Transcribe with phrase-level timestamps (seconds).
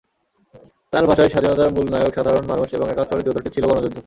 [0.93, 3.97] তাঁর ভাষায়, স্বাধীনতার মূল নায়ক সাধারণ মানুষ এবং একাত্তরের যুদ্ধটি ছিল গণযুদ্ধ।